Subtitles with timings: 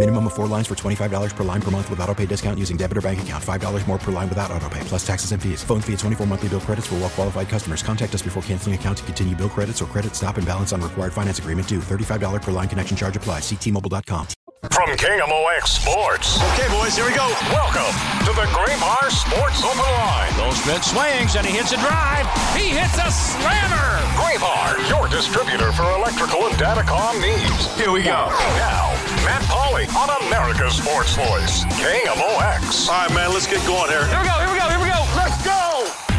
[0.00, 2.78] Minimum of four lines for $25 per line per month with auto pay discount using
[2.78, 3.44] debit or bank account.
[3.44, 5.62] $5 more per line without auto pay, plus taxes and fees.
[5.62, 7.82] Phone fee at 24 monthly bill credits for well qualified customers.
[7.82, 10.80] Contact us before canceling account to continue bill credits or credit stop and balance on
[10.80, 11.80] required finance agreement due.
[11.80, 13.42] $35 per line connection charge applies.
[13.42, 14.26] Ctmobile.com.
[14.72, 16.36] From KMOX Sports.
[16.52, 17.28] Okay, boys, here we go.
[17.52, 17.92] Welcome
[18.24, 20.32] to the Graybar Sports Open Line.
[20.36, 22.24] Goldschmidt swings and he hits a drive.
[22.56, 24.00] He hits a slammer.
[24.16, 27.74] Graybar, your distributor for electrical and datacom needs.
[27.76, 28.28] Here we go.
[28.60, 28.92] Now,
[29.24, 32.88] Matt Pauley on America's Sports Voice, KMOX.
[32.88, 34.06] All right, man, let's get going here.
[34.06, 35.06] Here we go, here we go, here we go.
[35.16, 35.60] Let's go.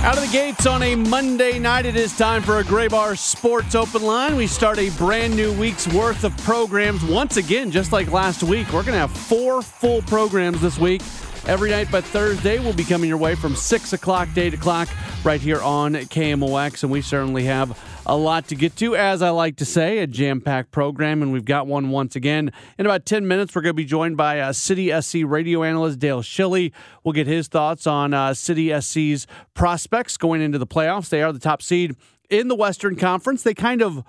[0.04, 3.76] Out of the gates on a Monday night, it is time for a Graybar Sports
[3.76, 4.36] Open Line.
[4.36, 8.68] We start a brand new week's worth of programs once again, just like last week.
[8.68, 11.02] We're going to have four full programs this week.
[11.48, 14.88] Every night but Thursday, we'll be coming your way from 6 o'clock to 8 o'clock
[15.24, 16.84] right here on KMOX.
[16.84, 20.08] And we certainly have a lot to get to, as I like to say, a
[20.08, 21.24] jam packed program.
[21.24, 22.52] And we've got one once again.
[22.78, 25.98] In about 10 minutes, we're going to be joined by uh, City SC radio analyst
[25.98, 26.72] Dale Schilly.
[27.04, 29.26] We'll get his thoughts on uh, City SC's
[29.56, 31.10] prospects going into the playoffs.
[31.10, 31.96] They are the top seed
[32.30, 33.42] in the Western Conference.
[33.42, 34.04] They kind of.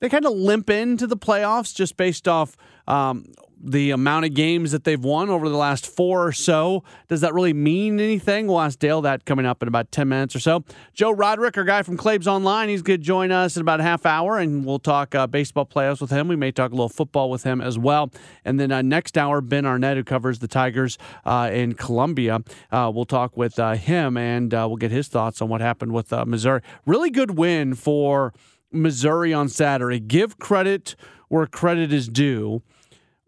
[0.00, 4.72] They kind of limp into the playoffs just based off um, the amount of games
[4.72, 6.84] that they've won over the last four or so.
[7.08, 8.46] Does that really mean anything?
[8.46, 10.64] We'll ask Dale that coming up in about 10 minutes or so.
[10.94, 13.82] Joe Roderick, our guy from Claibs Online, he's going to join us in about a
[13.82, 16.28] half hour and we'll talk uh, baseball playoffs with him.
[16.28, 18.10] We may talk a little football with him as well.
[18.44, 22.90] And then uh, next hour, Ben Arnett, who covers the Tigers uh, in Columbia, uh,
[22.94, 26.12] we'll talk with uh, him and uh, we'll get his thoughts on what happened with
[26.26, 26.60] Missouri.
[26.86, 28.32] Really good win for
[28.70, 30.00] Missouri on Saturday.
[30.00, 30.94] Give credit
[31.28, 32.62] where credit is due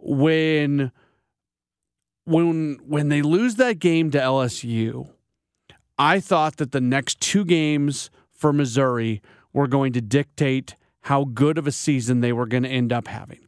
[0.03, 0.93] when
[2.25, 5.11] when when they lose that game to LSU,
[5.99, 9.21] I thought that the next two games for Missouri
[9.53, 13.09] were going to dictate how good of a season they were going to end up
[13.09, 13.47] having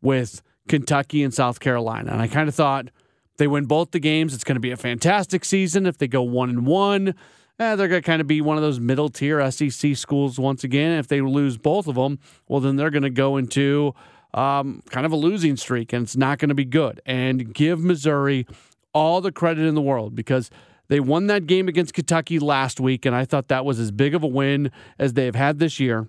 [0.00, 2.12] with Kentucky and South Carolina.
[2.12, 2.88] And I kind of thought
[3.36, 5.86] they win both the games, it's going to be a fantastic season.
[5.86, 7.14] If they go one and one,
[7.58, 10.64] eh, they're going to kind of be one of those middle tier SEC schools once
[10.64, 10.98] again.
[10.98, 12.18] If they lose both of them,
[12.48, 13.94] well, then they're going to go into
[14.34, 17.00] um, kind of a losing streak, and it's not going to be good.
[17.06, 18.46] And give Missouri
[18.92, 20.50] all the credit in the world because
[20.88, 24.14] they won that game against Kentucky last week, and I thought that was as big
[24.14, 26.08] of a win as they have had this year.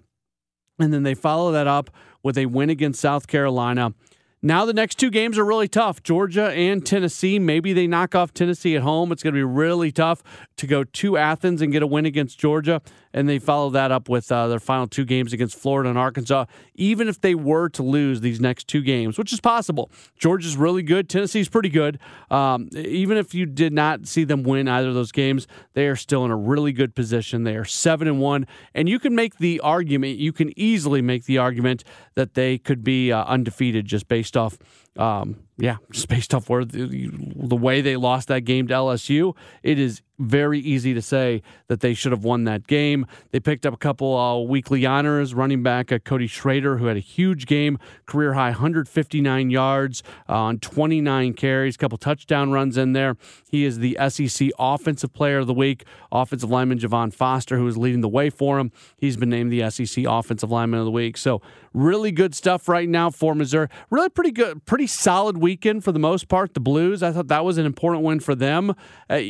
[0.79, 1.89] And then they follow that up
[2.23, 3.93] with a win against South Carolina.
[4.41, 6.01] Now the next two games are really tough.
[6.01, 7.39] Georgia and Tennessee.
[7.39, 9.11] Maybe they knock off Tennessee at home.
[9.11, 10.23] It's going to be really tough
[10.55, 12.81] to go to Athens and get a win against Georgia.
[13.13, 16.45] And they follow that up with uh, their final two games against Florida and Arkansas.
[16.75, 20.83] Even if they were to lose these next two games, which is possible, Georgia's really
[20.83, 21.09] good.
[21.09, 21.99] Tennessee's pretty good.
[22.29, 25.95] Um, even if you did not see them win either of those games, they are
[25.95, 27.43] still in a really good position.
[27.43, 30.17] They are seven and one, and you can make the argument.
[30.17, 31.83] You can easily make the argument
[32.15, 34.57] that they could be uh, undefeated just based off
[34.99, 39.35] um, yeah, just based off where the, the, way they lost that game to LSU,
[39.63, 43.05] it is very easy to say that they should have won that game.
[43.31, 45.33] They picked up a couple uh, weekly honors.
[45.33, 50.33] Running back uh, Cody Schrader, who had a huge game, career high 159 yards uh,
[50.33, 53.15] on 29 carries, couple touchdown runs in there.
[53.49, 55.85] He is the SEC Offensive Player of the Week.
[56.11, 59.69] Offensive lineman Javon Foster, who is leading the way for him, he's been named the
[59.69, 61.15] SEC Offensive Lineman of the Week.
[61.15, 61.41] So
[61.73, 63.67] really good stuff right now for Missouri.
[63.89, 66.53] Really pretty good, pretty solid weekend for the most part.
[66.53, 68.75] The Blues, I thought that was an important win for them.
[69.09, 69.21] Uh,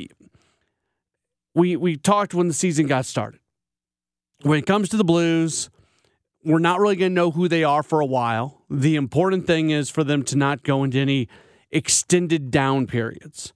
[1.54, 3.40] we we talked when the season got started.
[4.42, 5.70] When it comes to the Blues,
[6.44, 8.64] we're not really going to know who they are for a while.
[8.70, 11.28] The important thing is for them to not go into any
[11.72, 13.54] extended down periods.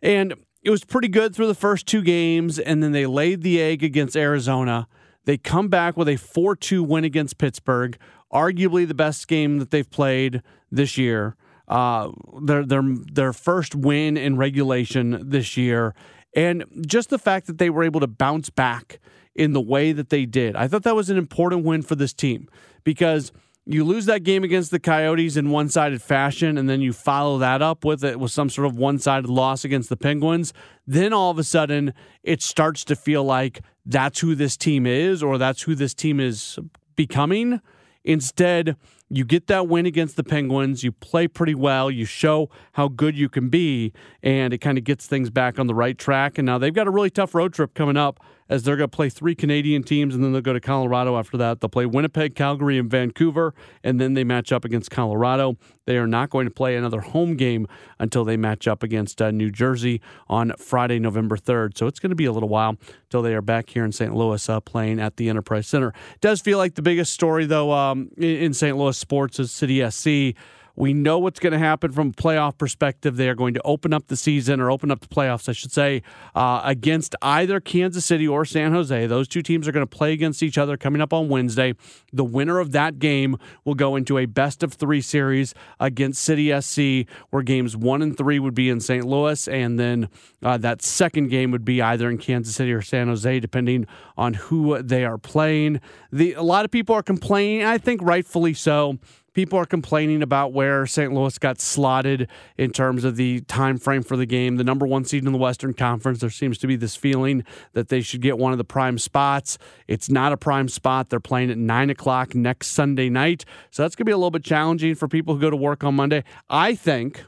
[0.00, 3.60] And it was pretty good through the first two games, and then they laid the
[3.60, 4.86] egg against Arizona.
[5.24, 7.98] They come back with a 4 2 win against Pittsburgh,
[8.32, 11.36] arguably the best game that they've played this year.
[11.68, 12.10] Uh,
[12.42, 12.82] their, their,
[13.12, 15.94] their first win in regulation this year.
[16.34, 18.98] And just the fact that they were able to bounce back
[19.36, 22.12] in the way that they did, I thought that was an important win for this
[22.12, 22.48] team
[22.82, 23.30] because
[23.66, 27.62] you lose that game against the Coyotes in one-sided fashion, and then you follow that
[27.62, 30.52] up with it with some sort of one-sided loss against the Penguins,
[30.88, 31.94] then all of a sudden
[32.24, 36.18] it starts to feel like that's who this team is, or that's who this team
[36.18, 36.58] is
[36.96, 37.60] becoming.
[38.04, 38.76] Instead,
[39.08, 43.16] you get that win against the Penguins, you play pretty well, you show how good
[43.16, 43.92] you can be,
[44.22, 46.38] and it kind of gets things back on the right track.
[46.38, 48.20] And now they've got a really tough road trip coming up
[48.50, 51.38] as they're going to play three Canadian teams and then they'll go to Colorado after
[51.38, 51.60] that.
[51.60, 55.56] They'll play Winnipeg, Calgary, and Vancouver, and then they match up against Colorado.
[55.86, 57.66] They are not going to play another home game
[57.98, 61.78] until they match up against uh, New Jersey on Friday, November 3rd.
[61.78, 64.14] So it's going to be a little while until they are back here in St.
[64.14, 65.88] Louis uh, playing at the Enterprise Center.
[65.88, 68.76] It does feel like the biggest story, though, um, in St.
[68.76, 70.36] Louis sports is City SC.
[70.80, 73.16] We know what's going to happen from a playoff perspective.
[73.18, 75.72] They are going to open up the season or open up the playoffs, I should
[75.72, 76.02] say,
[76.34, 79.06] uh, against either Kansas City or San Jose.
[79.06, 81.74] Those two teams are going to play against each other coming up on Wednesday.
[82.14, 83.36] The winner of that game
[83.66, 88.16] will go into a best of three series against City SC, where games one and
[88.16, 89.04] three would be in St.
[89.04, 90.08] Louis, and then
[90.42, 93.86] uh, that second game would be either in Kansas City or San Jose, depending
[94.16, 95.78] on who they are playing.
[96.10, 98.98] The a lot of people are complaining, I think rightfully so
[99.32, 101.12] people are complaining about where St.
[101.12, 104.56] Louis got slotted in terms of the time frame for the game.
[104.56, 107.88] The number one seed in the Western Conference, there seems to be this feeling that
[107.88, 109.58] they should get one of the prime spots.
[109.88, 111.10] It's not a prime spot.
[111.10, 114.30] They're playing at nine o'clock next Sunday night, so that's going to be a little
[114.30, 116.24] bit challenging for people who go to work on Monday.
[116.48, 117.24] I think.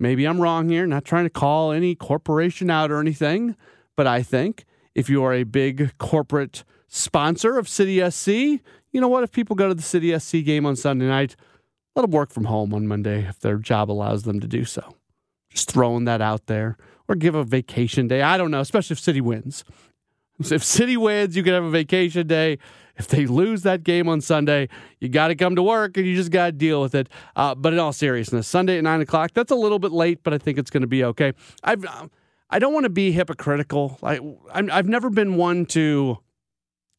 [0.00, 3.54] Maybe I'm wrong here, not trying to call any corporation out or anything,
[3.96, 4.64] but I think
[4.94, 8.60] if you are a big corporate sponsor of City SC,
[8.94, 9.24] you know what?
[9.24, 11.34] If people go to the City SC game on Sunday night,
[11.96, 14.94] let them work from home on Monday if their job allows them to do so.
[15.50, 16.78] Just throwing that out there.
[17.08, 18.22] Or give a vacation day.
[18.22, 19.64] I don't know, especially if City wins.
[20.40, 22.58] If City wins, you can have a vacation day.
[22.96, 24.68] If they lose that game on Sunday,
[25.00, 27.08] you got to come to work and you just got to deal with it.
[27.36, 30.32] Uh, but in all seriousness, Sunday at nine o'clock, that's a little bit late, but
[30.32, 31.34] I think it's going to be okay.
[31.62, 31.84] I've,
[32.50, 33.98] I don't want to be hypocritical.
[34.02, 34.20] I,
[34.52, 36.18] I've never been one to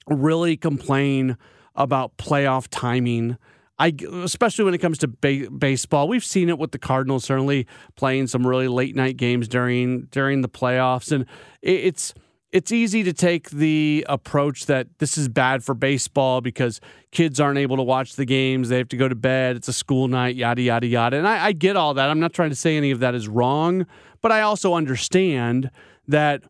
[0.08, 1.38] really complain
[1.76, 3.38] about playoff timing.
[3.78, 3.94] I,
[4.24, 8.28] especially when it comes to ba- baseball, we've seen it with the Cardinals certainly playing
[8.28, 11.26] some really late night games during during the playoffs, and
[11.62, 12.14] it's
[12.54, 16.80] it's easy to take the approach that this is bad for baseball because
[17.12, 19.74] kids aren't able to watch the games, they have to go to bed, it's a
[19.74, 22.10] school night, yada yada yada, and I, I get all that.
[22.10, 23.86] I'm not trying to say any of that is wrong,
[24.22, 25.70] but I also understand
[26.08, 26.44] that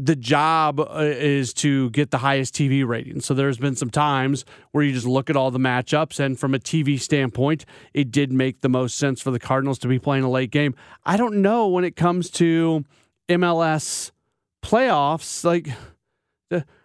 [0.00, 3.20] the job uh, is to get the highest TV rating.
[3.20, 6.54] So there's been some times where you just look at all the matchups, and from
[6.54, 10.22] a TV standpoint, it did make the most sense for the Cardinals to be playing
[10.22, 10.76] a late game.
[11.04, 12.84] I don't know when it comes to
[13.28, 14.12] MLS
[14.62, 15.68] playoffs, like,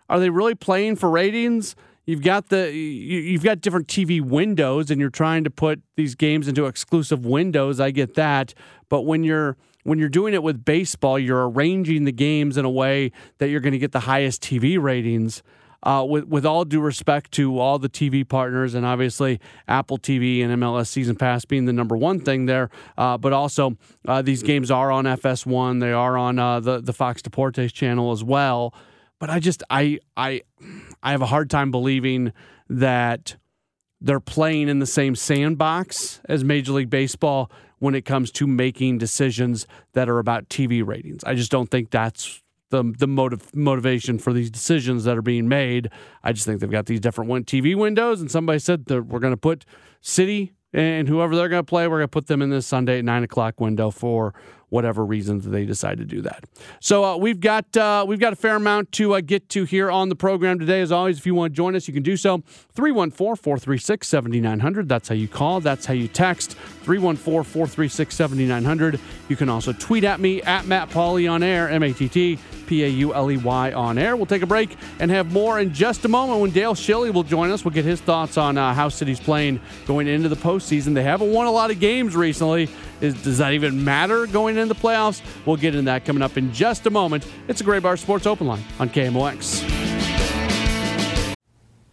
[0.09, 1.75] are they really playing for ratings?
[2.06, 6.48] You've got the you've got different TV windows, and you're trying to put these games
[6.48, 7.80] into exclusive windows.
[7.80, 8.56] I get that,
[8.89, 12.69] but when you're when you're doing it with baseball, you're arranging the games in a
[12.69, 15.44] way that you're going to get the highest TV ratings.
[15.85, 20.41] Uh, with with all due respect to all the TV partners, and obviously Apple TV
[20.41, 23.75] and MLS Season Pass being the number one thing there, uh, but also
[24.07, 28.13] uh, these games are on FS1, they are on uh, the the Fox Deportes channel
[28.13, 28.74] as well.
[29.19, 30.44] But I just I I
[31.01, 32.31] I have a hard time believing
[32.69, 33.35] that
[34.00, 37.51] they're playing in the same sandbox as Major League Baseball
[37.83, 41.21] when it comes to making decisions that are about TV ratings.
[41.25, 45.49] I just don't think that's the the motive motivation for these decisions that are being
[45.49, 45.90] made.
[46.23, 49.19] I just think they've got these different one TV windows, and somebody said that we're
[49.19, 49.66] going to put
[49.99, 52.99] City and whoever they're going to play, we're going to put them in this Sunday
[52.99, 54.33] at nine o'clock window for
[54.73, 56.45] whatever reasons they decide to do that.
[56.80, 59.92] So uh, we've got uh, we've got a fair amount to uh, get to here
[59.92, 60.81] on the program today.
[60.81, 62.39] As always, if you want to join us, you can do so
[62.75, 64.87] 314-436-7900.
[64.87, 65.61] That's how you call.
[65.61, 68.99] That's how you text 314-436-7900.
[69.30, 72.39] You can also tweet at me at Matt Pauley on air, M A T T
[72.65, 74.15] P A U L E Y on air.
[74.15, 77.23] We'll take a break and have more in just a moment when Dale Schilly will
[77.23, 77.63] join us.
[77.63, 80.95] We'll get his thoughts on uh, how City's playing going into the postseason.
[80.95, 82.69] They haven't won a lot of games recently.
[83.04, 85.22] Is, does that even matter going into the playoffs?
[85.45, 87.28] We'll get into that coming up in just a moment.
[87.50, 89.69] It's a Graybar Sports Open Line on KMOX.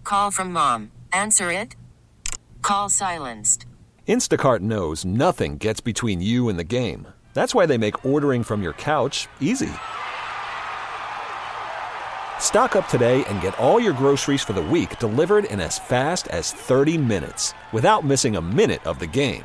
[0.04, 0.92] Call from mom.
[1.12, 1.74] Answer it.
[2.62, 3.66] Call silenced.
[4.06, 7.08] Instacart knows nothing gets between you and the game.
[7.34, 9.70] That's why they make ordering from your couch easy.
[12.38, 16.28] Stock up today and get all your groceries for the week delivered in as fast
[16.28, 19.44] as 30 minutes without missing a minute of the game.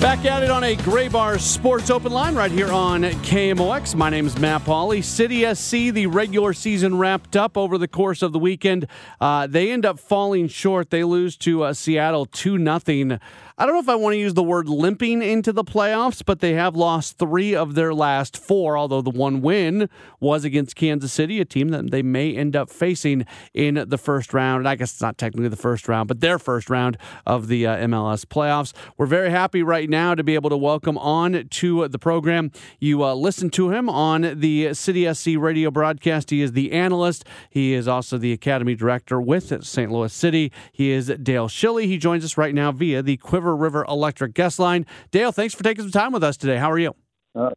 [0.00, 3.96] Back at it on a Graybar Sports Open line right here on KMOX.
[3.96, 5.02] My name is Matt Pauley.
[5.02, 8.86] City SC, the regular season wrapped up over the course of the weekend.
[9.20, 10.90] Uh, they end up falling short.
[10.90, 13.18] They lose to uh, Seattle 2 0.
[13.60, 16.38] I don't know if I want to use the word limping into the playoffs, but
[16.38, 21.12] they have lost three of their last four, although the one win was against Kansas
[21.12, 24.60] City, a team that they may end up facing in the first round.
[24.60, 27.66] And I guess it's not technically the first round, but their first round of the
[27.66, 28.72] uh, MLS playoffs.
[28.96, 32.52] We're very happy right now to be able to welcome on to the program.
[32.78, 36.30] You uh, listen to him on the City SC radio broadcast.
[36.30, 39.90] He is the analyst, he is also the academy director with St.
[39.90, 40.52] Louis City.
[40.70, 41.86] He is Dale Schilly.
[41.86, 44.86] He joins us right now via the Quiver River Electric guest line.
[45.10, 46.56] Dale, thanks for taking some time with us today.
[46.56, 46.94] How are you?
[47.34, 47.50] Uh,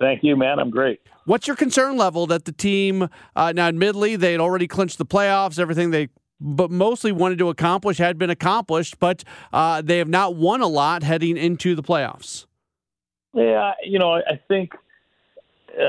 [0.00, 0.58] thank you, man.
[0.58, 1.00] I'm great.
[1.26, 5.06] What's your concern level that the team, uh, now admittedly, they had already clinched the
[5.06, 6.08] playoffs, everything they
[6.40, 10.66] but mostly wanted to accomplish had been accomplished, but uh, they have not won a
[10.66, 12.46] lot heading into the playoffs.
[13.32, 14.72] Yeah, you know, I think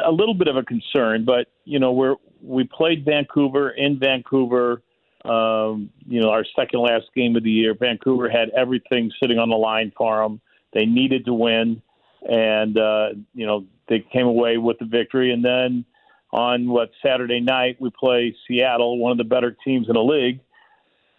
[0.04, 4.82] a little bit of a concern, but you know, we're we played Vancouver in Vancouver
[5.26, 9.50] um, you know, our second last game of the year, Vancouver had everything sitting on
[9.50, 10.40] the line for them.
[10.74, 11.82] They needed to win,
[12.30, 15.32] and uh, you know they came away with the victory.
[15.32, 15.86] And then
[16.32, 20.42] on what Saturday night we play Seattle, one of the better teams in the league,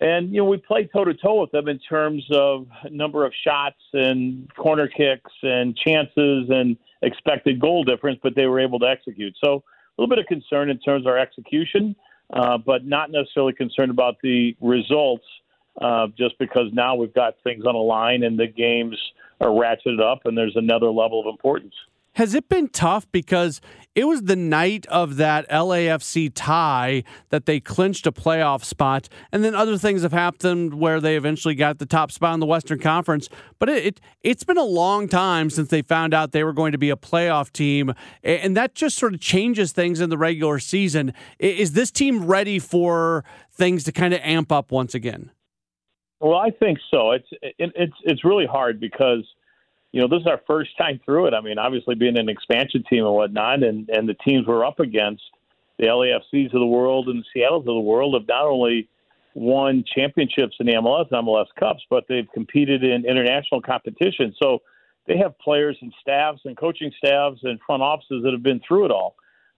[0.00, 3.32] and you know we played toe to toe with them in terms of number of
[3.44, 8.86] shots and corner kicks and chances and expected goal difference, but they were able to
[8.86, 9.34] execute.
[9.42, 9.64] So
[9.98, 11.96] a little bit of concern in terms of our execution
[12.30, 15.24] uh, but not necessarily concerned about the results,
[15.80, 18.96] uh, just because now we've got things on a line and the games
[19.40, 21.74] are ratcheted up and there's another level of importance.
[22.14, 23.60] Has it been tough because
[23.96, 29.42] it was the night of that LAFC tie that they clinched a playoff spot, and
[29.42, 32.78] then other things have happened where they eventually got the top spot in the Western
[32.78, 33.30] Conference.
[33.58, 36.72] But it, it has been a long time since they found out they were going
[36.72, 40.58] to be a playoff team, and that just sort of changes things in the regular
[40.58, 41.14] season.
[41.38, 45.30] Is this team ready for things to kind of amp up once again?
[46.20, 47.12] Well, I think so.
[47.12, 49.24] It's it, it's it's really hard because
[49.96, 51.32] you know, this is our first time through it.
[51.32, 54.78] I mean, obviously being an expansion team and whatnot, and and the teams we're up
[54.78, 55.22] against,
[55.78, 58.90] the LAFCs of the world and the Seattle's of the world, have not only
[59.32, 64.34] won championships in the MLS and MLS Cups, but they've competed in international competition.
[64.38, 64.58] So
[65.06, 68.84] they have players and staffs and coaching staffs and front offices that have been through
[68.84, 69.16] it all.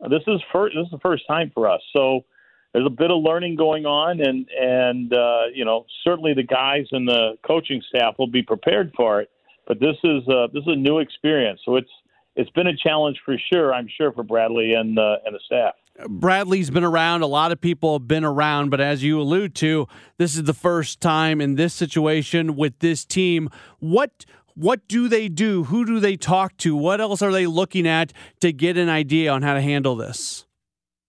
[0.08, 0.76] This is first.
[0.76, 1.80] This is the first time for us.
[1.92, 2.24] So
[2.72, 6.86] there's a bit of learning going on, and and uh, you know certainly the guys
[6.92, 9.30] and the coaching staff will be prepared for it.
[9.68, 11.90] But this is uh, this is a new experience, so it's
[12.34, 13.74] it's been a challenge for sure.
[13.74, 15.74] I'm sure for Bradley and uh, and the staff.
[16.08, 17.22] Bradley's been around.
[17.22, 20.54] A lot of people have been around, but as you allude to, this is the
[20.54, 23.50] first time in this situation with this team.
[23.78, 25.64] What what do they do?
[25.64, 26.74] Who do they talk to?
[26.74, 30.47] What else are they looking at to get an idea on how to handle this?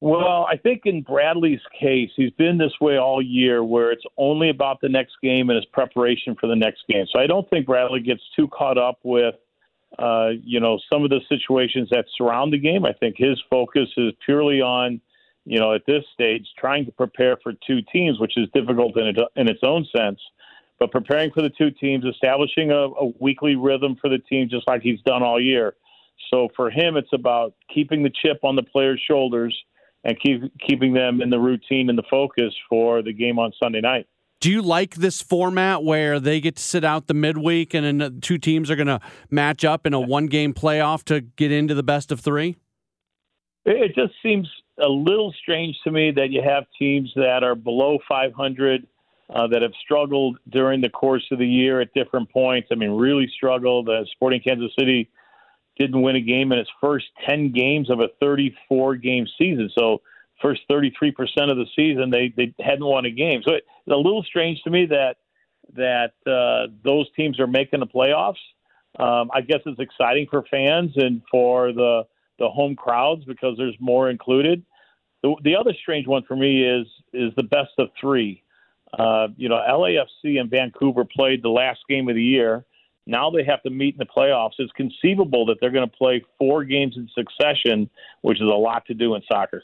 [0.02, 4.50] Well, I think in Bradley's case, he's been this way all year, where it's only
[4.50, 7.06] about the next game and his preparation for the next game.
[7.12, 9.36] So I don't think Bradley gets too caught up with,
[9.98, 12.86] uh, you know, some of the situations that surround the game.
[12.86, 15.02] I think his focus is purely on,
[15.44, 19.08] you know, at this stage, trying to prepare for two teams, which is difficult in,
[19.08, 20.22] it, in its own sense.
[20.80, 24.66] But preparing for the two teams, establishing a, a weekly rhythm for the team, just
[24.66, 25.76] like he's done all year.
[26.32, 29.54] So for him, it's about keeping the chip on the players' shoulders
[30.04, 33.82] and keep keeping them in the routine and the focus for the game on Sunday
[33.82, 34.08] night.
[34.40, 38.22] Do you like this format where they get to sit out the midweek and then
[38.22, 41.74] two teams are going to match up in a one game playoff to get into
[41.74, 42.56] the best of three?
[43.66, 44.48] It just seems
[44.82, 48.88] a little strange to me that you have teams that are below 500
[49.30, 52.70] uh, that have struggled during the course of the year at different points.
[52.72, 53.90] I mean, really struggled.
[53.90, 55.10] Uh, Sporting Kansas City
[55.80, 59.70] didn't win a game in its first 10 games of a 34 game season.
[59.78, 60.02] So,
[60.42, 61.14] first 33%
[61.50, 63.42] of the season, they, they hadn't won a game.
[63.46, 65.16] So, it's a little strange to me that
[65.76, 68.42] that uh, those teams are making the playoffs.
[69.00, 72.04] Um, I guess it's exciting for fans and for the
[72.40, 74.64] the home crowds because there's more included.
[75.22, 78.44] The, the other strange one for me is is the best of three.
[78.98, 82.66] Uh, you know, LAFC and Vancouver played the last game of the year.
[83.10, 84.52] Now they have to meet in the playoffs.
[84.60, 87.90] It's conceivable that they're going to play four games in succession,
[88.22, 89.64] which is a lot to do in soccer.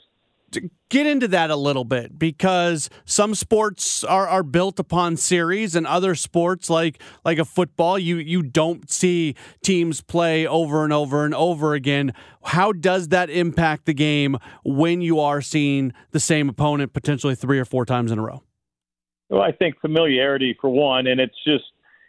[0.90, 5.86] Get into that a little bit because some sports are, are built upon series and
[5.86, 11.26] other sports like like a football you you don't see teams play over and over
[11.26, 12.14] and over again.
[12.46, 17.60] How does that impact the game when you are seeing the same opponent potentially three
[17.60, 18.42] or four times in a row?
[19.30, 21.66] Well i think familiarity for one and it's just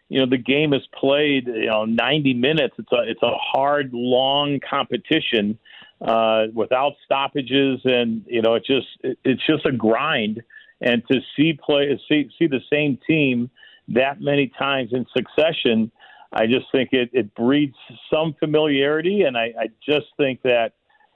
[0.08, 3.90] you know the game is played you know 90 minutes it's a it's a hard
[3.92, 5.58] long competition
[6.00, 10.42] uh, without stoppages, and you know, it's just it, it's just a grind.
[10.80, 13.50] And to see play see see the same team
[13.88, 15.90] that many times in succession,
[16.32, 17.76] I just think it, it breeds
[18.12, 20.72] some familiarity, and I, I just think that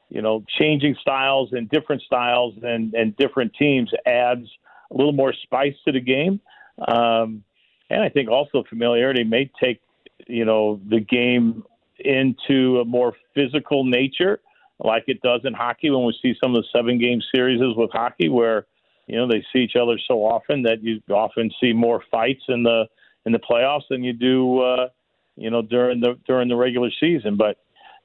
[0.09, 4.47] you know changing styles and different styles and and different teams adds
[4.91, 6.41] a little more spice to the game.
[6.89, 7.45] Um,
[7.91, 9.81] and I think also familiarity may take
[10.27, 11.65] you know the game
[11.99, 14.41] into a more physical nature
[14.83, 17.91] like it does in hockey when we see some of the seven game series with
[17.91, 18.67] hockey where
[19.07, 22.63] you know they see each other so often that you often see more fights in
[22.63, 22.87] the
[23.27, 24.89] in the playoffs than you do uh,
[25.37, 27.37] you know during the during the regular season.
[27.37, 27.59] But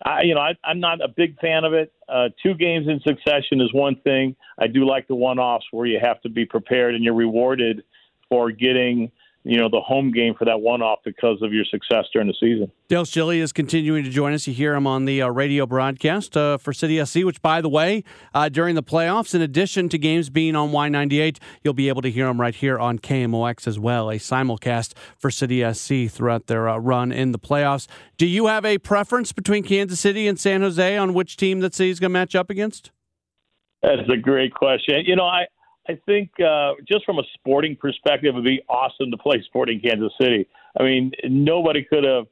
[0.03, 1.93] I you know I, I'm not a big fan of it.
[2.09, 4.35] Uh, two games in succession is one thing.
[4.57, 7.83] I do like the one offs where you have to be prepared and you're rewarded
[8.29, 9.11] for getting
[9.45, 12.33] you know the home game for that one off because of your success during the
[12.39, 12.71] season.
[12.89, 14.47] Dale Schilly is continuing to join us.
[14.47, 17.69] You hear him on the uh, radio broadcast uh, for City SC, which, by the
[17.69, 22.01] way, uh, during the playoffs, in addition to games being on Y98, you'll be able
[22.01, 26.47] to hear him right here on KMOX as well, a simulcast for City SC throughout
[26.47, 27.87] their uh, run in the playoffs.
[28.17, 31.75] Do you have a preference between Kansas City and San Jose on which team that
[31.75, 32.91] City's going to match up against?
[33.83, 35.03] That's a great question.
[35.05, 35.45] You know, I
[35.87, 39.79] I think uh, just from a sporting perspective, it would be awesome to play Sporting
[39.79, 40.47] Kansas City.
[40.79, 42.25] I mean, nobody could have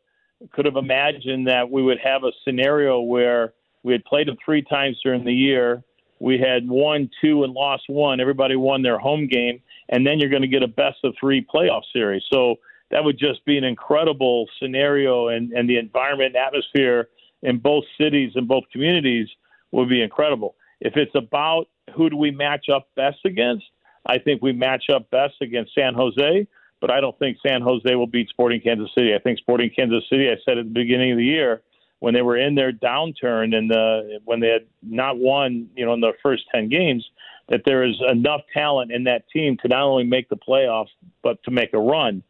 [0.52, 4.62] could have imagined that we would have a scenario where we had played them three
[4.62, 5.84] times during the year.
[6.20, 8.20] We had won two and lost one.
[8.20, 11.46] Everybody won their home game, and then you're going to get a best of three
[11.54, 12.24] playoff series.
[12.32, 12.56] So
[12.92, 17.10] that would just be an incredible scenario, and, and the environment and atmosphere
[17.42, 19.28] in both cities and both communities
[19.72, 20.56] would be incredible.
[20.82, 23.66] If it's about who do we match up best against?
[24.06, 26.48] I think we match up best against San Jose,
[26.82, 29.14] but I don't think San Jose will beat Sporting Kansas City.
[29.16, 31.62] I think Sporting Kansas City, I said at the beginning of the year,
[32.00, 35.94] when they were in their downturn and the, when they had not won, you know,
[35.94, 37.06] in the first 10 games,
[37.48, 40.90] that there is enough talent in that team to not only make the playoffs,
[41.22, 42.22] but to make a run.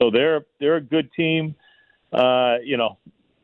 [0.00, 1.56] So they're, they're a good team.
[2.12, 2.98] Uh, you know,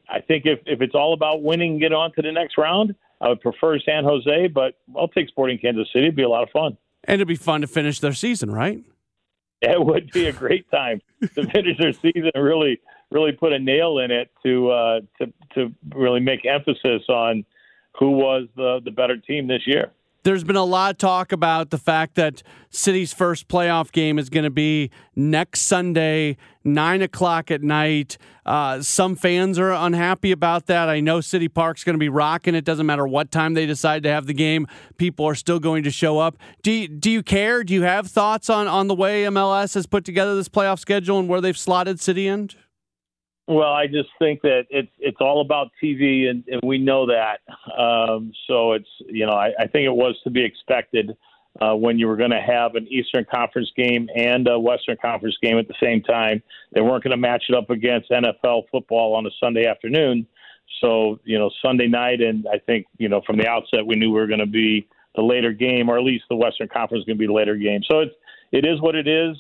[0.09, 2.95] I think if, if it's all about winning, and get on to the next round,
[3.23, 6.07] I would prefer San Jose, but I'll take Sporting Kansas City.
[6.07, 6.77] It'd be a lot of fun.
[7.05, 8.83] And it'd be fun to finish their season, right?
[9.61, 11.01] It would be a great time
[11.35, 12.81] to finish their season and really,
[13.13, 17.45] really put a nail in it to uh, to to really make emphasis on
[17.99, 19.93] who was the the better team this year.
[20.25, 24.31] There's been a lot of talk about the fact that City's first playoff game is
[24.31, 28.18] going to be next Sunday, nine o'clock at night.
[28.44, 30.88] Uh, some fans are unhappy about that.
[30.88, 32.55] I know City Park's going to be rocking.
[32.55, 34.66] It doesn't matter what time they decide to have the game.
[34.96, 36.37] People are still going to show up.
[36.62, 37.62] Do you, do you care?
[37.62, 41.18] Do you have thoughts on on the way MLS has put together this playoff schedule
[41.18, 42.51] and where they've slotted City in?
[43.48, 47.40] Well, I just think that it's it's all about TV, and, and we know that.
[47.77, 51.16] Um, so it's you know I, I think it was to be expected
[51.61, 55.37] uh, when you were going to have an Eastern Conference game and a Western Conference
[55.43, 56.43] game at the same time.
[56.73, 60.27] They weren't going to match it up against NFL football on a Sunday afternoon.
[60.81, 64.11] So you know Sunday night, and I think you know from the outset we knew
[64.11, 67.05] we were going to be the later game, or at least the Western Conference was
[67.07, 67.83] going to be the later game.
[67.91, 68.15] So it's
[68.53, 69.37] it is what it is.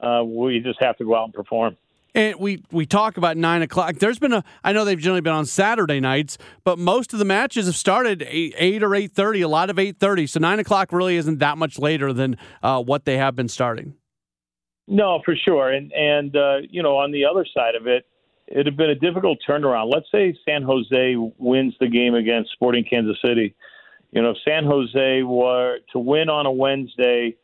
[0.00, 1.76] Uh, we just have to go out and perform.
[2.14, 3.96] And we we talk about nine o'clock.
[3.96, 4.44] There's been a.
[4.64, 8.24] I know they've generally been on Saturday nights, but most of the matches have started
[8.26, 9.42] eight, eight or eight thirty.
[9.42, 10.26] A lot of eight thirty.
[10.26, 13.94] So nine o'clock really isn't that much later than uh, what they have been starting.
[14.88, 15.70] No, for sure.
[15.70, 18.06] And and uh, you know, on the other side of it,
[18.48, 19.92] it had been a difficult turnaround.
[19.92, 23.54] Let's say San Jose wins the game against Sporting Kansas City.
[24.10, 27.36] You know, if San Jose were to win on a Wednesday,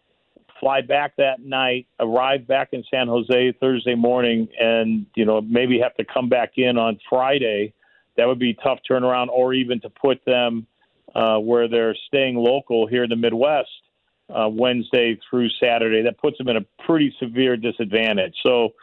[0.61, 5.79] fly back that night, arrive back in San Jose Thursday morning, and you know maybe
[5.81, 7.73] have to come back in on Friday,
[8.17, 10.67] that would be tough turnaround, or even to put them
[11.15, 13.69] uh, where they're staying local here in the Midwest
[14.35, 16.03] uh, Wednesday through Saturday.
[16.03, 18.35] That puts them in a pretty severe disadvantage.
[18.43, 18.75] So,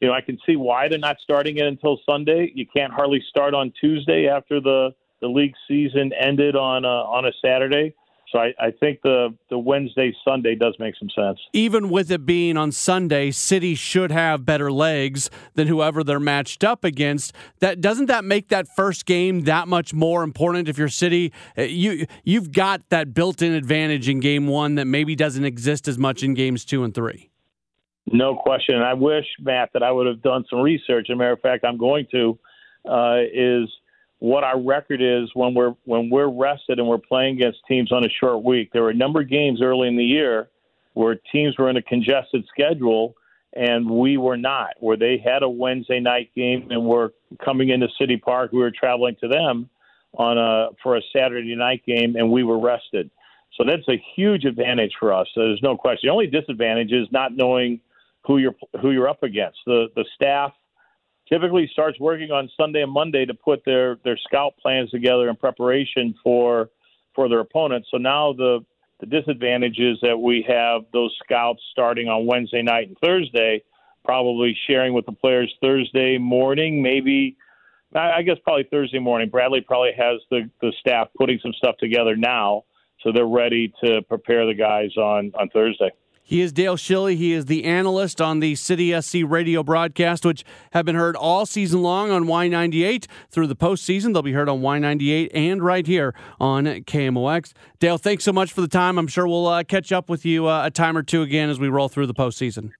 [0.00, 2.52] you know, I can see why they're not starting it until Sunday.
[2.54, 7.24] You can't hardly start on Tuesday after the the league season ended on a, on
[7.24, 7.94] a Saturday.
[8.32, 11.38] So I, I, think the, the Wednesday Sunday does make some sense.
[11.52, 16.64] Even with it being on Sunday, City should have better legs than whoever they're matched
[16.64, 17.34] up against.
[17.60, 21.30] That doesn't that make that first game that much more important if you're City?
[21.58, 25.98] Uh, you you've got that built-in advantage in game one that maybe doesn't exist as
[25.98, 27.30] much in games two and three.
[28.06, 28.76] No question.
[28.80, 31.08] I wish Matt that I would have done some research.
[31.10, 32.38] As a matter of fact, I'm going to.
[32.84, 33.68] Uh, is
[34.22, 38.04] what our record is when we're when we're rested and we're playing against teams on
[38.04, 38.70] a short week.
[38.72, 40.48] There were a number of games early in the year
[40.94, 43.16] where teams were in a congested schedule
[43.52, 47.12] and we were not, where they had a Wednesday night game and were
[47.44, 48.52] coming into City Park.
[48.52, 49.68] We were traveling to them
[50.14, 53.10] on a for a Saturday night game and we were rested.
[53.56, 55.26] So that's a huge advantage for us.
[55.34, 56.06] There's no question.
[56.06, 57.80] The only disadvantage is not knowing
[58.24, 59.58] who you're who you're up against.
[59.66, 60.52] The the staff
[61.28, 65.36] typically starts working on Sunday and Monday to put their their scout plans together in
[65.36, 66.70] preparation for
[67.14, 67.88] for their opponents.
[67.90, 68.64] So now the
[69.00, 73.62] the disadvantage is that we have those scouts starting on Wednesday night and Thursday,
[74.04, 77.36] probably sharing with the players Thursday morning, maybe
[77.94, 79.28] I guess probably Thursday morning.
[79.28, 82.64] Bradley probably has the the staff putting some stuff together now,
[83.02, 85.90] so they're ready to prepare the guys on on Thursday.
[86.22, 87.16] He is Dale Schilly.
[87.16, 91.46] He is the analyst on the City SC radio broadcast, which have been heard all
[91.46, 94.12] season long on Y98 through the postseason.
[94.12, 97.52] They'll be heard on Y98 and right here on KMOX.
[97.80, 98.98] Dale, thanks so much for the time.
[98.98, 101.58] I'm sure we'll uh, catch up with you uh, a time or two again as
[101.58, 102.70] we roll through the postseason.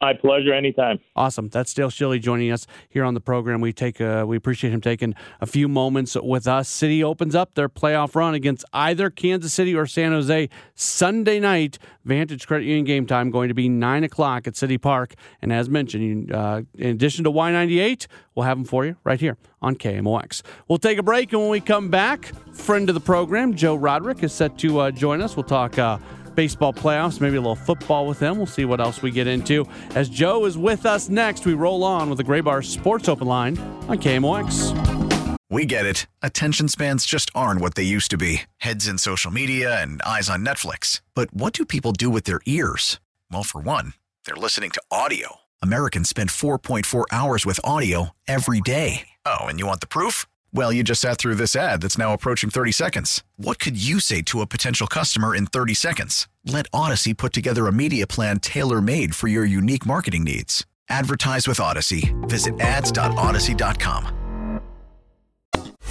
[0.00, 1.00] My pleasure, anytime.
[1.16, 1.48] Awesome.
[1.48, 3.60] That's Dale Schilly joining us here on the program.
[3.60, 6.68] We take uh, we appreciate him taking a few moments with us.
[6.68, 11.78] City opens up their playoff run against either Kansas City or San Jose Sunday night.
[12.04, 15.14] Vantage Credit Union game time going to be nine o'clock at City Park.
[15.42, 18.06] And as mentioned, uh, in addition to Y98,
[18.36, 20.42] we'll have them for you right here on KMOX.
[20.68, 24.22] We'll take a break, and when we come back, friend of the program, Joe Roderick,
[24.22, 25.36] is set to uh, join us.
[25.36, 25.98] We'll talk uh,
[26.38, 28.36] baseball playoffs, maybe a little football with them.
[28.36, 29.66] We'll see what else we get into.
[29.96, 33.58] As Joe is with us next, we roll on with the Graybar Sports Open Line
[33.88, 35.36] on KMOX.
[35.50, 36.06] We get it.
[36.22, 40.30] Attention spans just aren't what they used to be heads in social media and eyes
[40.30, 41.00] on Netflix.
[41.12, 43.00] But what do people do with their ears?
[43.32, 45.40] Well, for one, they're listening to audio.
[45.60, 49.08] Americans spend 4.4 hours with audio every day.
[49.26, 50.24] Oh, and you want the proof?
[50.52, 53.22] Well, you just sat through this ad that's now approaching 30 seconds.
[53.36, 56.26] What could you say to a potential customer in 30 seconds?
[56.44, 60.64] Let Audacy put together a media plan tailor made for your unique marketing needs.
[60.88, 62.14] Advertise with Audacy.
[62.28, 64.14] Visit ads.audacy.com.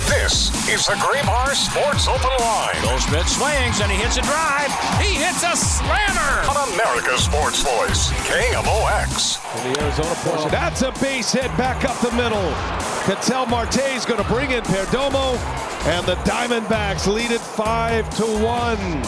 [0.07, 2.75] This is the Graybar Sports Open Line.
[2.81, 4.71] Goldschmidt swings and he hits a drive.
[4.99, 6.49] He hits a slammer.
[6.49, 9.65] On America's Sports Voice, KMOX.
[9.65, 10.49] In the Arizona portion.
[10.49, 12.96] That's a base hit back up the middle.
[13.07, 15.37] Ketel Marte is going to bring in Perdomo,
[15.85, 19.03] and the Diamondbacks lead it 5 to 1.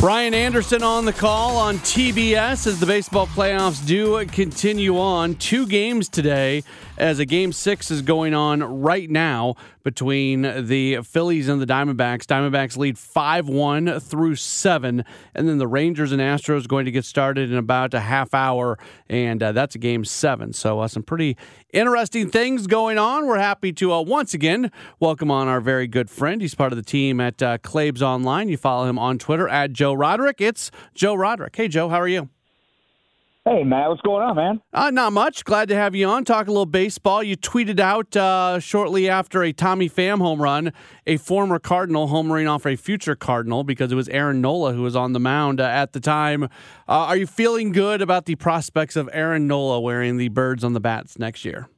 [0.00, 5.36] Brian Anderson on the call on TBS as the baseball playoffs do continue on.
[5.36, 6.64] Two games today
[6.98, 12.24] as a game six is going on right now between the Phillies and the Diamondbacks.
[12.24, 15.04] Diamondbacks lead 5 1 through 7.
[15.34, 18.78] And then the Rangers and Astros going to get started in about a half hour.
[19.08, 20.52] And uh, that's a game seven.
[20.52, 21.36] So uh, some pretty
[21.72, 23.26] interesting things going on.
[23.26, 26.42] We're happy to uh, once again welcome on our very good friend.
[26.42, 27.58] He's part of the team at uh,
[28.02, 28.48] Online.
[28.48, 30.40] You follow him on Twitter at Joe Roderick.
[30.40, 31.54] It's Joe Roderick.
[31.54, 32.28] Hey, Joe, how are you?
[33.48, 34.60] Hey, Matt, what's going on, man?
[34.74, 35.42] Uh, not much.
[35.42, 36.26] Glad to have you on.
[36.26, 37.22] Talk a little baseball.
[37.22, 40.70] You tweeted out uh, shortly after a Tommy Pham home run,
[41.06, 44.94] a former Cardinal homering off a future Cardinal because it was Aaron Nola who was
[44.94, 46.44] on the mound uh, at the time.
[46.44, 46.48] Uh,
[46.86, 50.80] are you feeling good about the prospects of Aaron Nola wearing the birds on the
[50.80, 51.70] bats next year?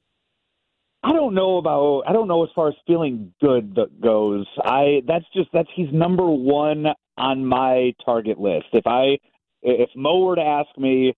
[1.04, 2.02] I don't know about.
[2.08, 4.44] I don't know as far as feeling good that goes.
[4.64, 8.66] I that's just that's he's number one on my target list.
[8.72, 9.18] If I
[9.62, 11.14] if Mo were to ask me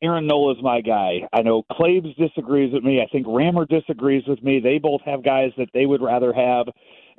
[0.00, 1.28] Aaron Nola is my guy.
[1.32, 3.00] I know Claibs disagrees with me.
[3.00, 4.58] I think Rammer disagrees with me.
[4.60, 6.66] They both have guys that they would rather have,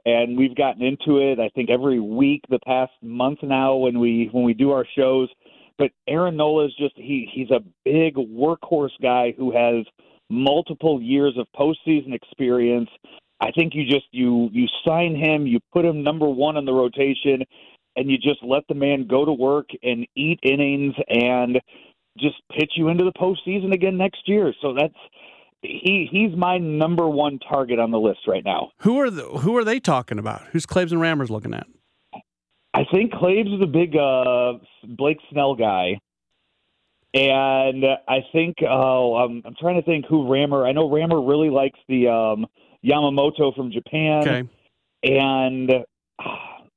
[0.05, 1.39] and we've gotten into it.
[1.39, 5.29] I think every week the past month now when we when we do our shows.
[5.77, 9.85] But Aaron Nola is just he he's a big workhorse guy who has
[10.29, 12.89] multiple years of postseason experience.
[13.39, 16.73] I think you just you you sign him, you put him number one in the
[16.73, 17.43] rotation,
[17.95, 21.59] and you just let the man go to work and eat innings and
[22.19, 24.53] just pitch you into the postseason again next year.
[24.61, 24.93] So that's
[25.61, 28.71] he he's my number one target on the list right now.
[28.79, 30.43] Who are the, who are they talking about?
[30.51, 31.67] Who's Claibs and Rammers looking at?
[32.73, 35.99] I think Claibs is a big uh, Blake Snell guy.
[37.15, 40.65] And I think oh, I'm, I'm trying to think who Rammer.
[40.65, 42.47] I know Rammer really likes the um,
[42.83, 44.49] Yamamoto from Japan, okay.
[45.03, 45.71] and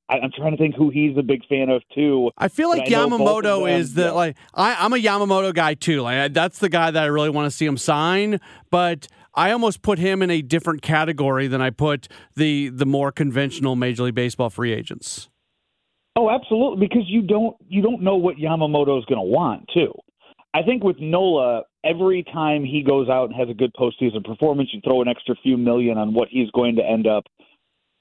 [0.09, 2.31] I, am trying to think who he's a big fan of too.
[2.39, 6.03] I feel like Yamamoto is the like I, am a Yamamoto guy too.
[6.03, 8.41] Like that's the guy that I really want to see him sign,
[8.71, 9.09] but.
[9.39, 13.77] I almost put him in a different category than I put the the more conventional
[13.77, 15.29] Major League Baseball free agents.
[16.17, 19.93] Oh, absolutely, because you don't you don't know what Yamamoto is going to want too.
[20.55, 24.71] I think with Nola, every time he goes out and has a good postseason performance,
[24.73, 27.25] you throw an extra few million on what he's going to end up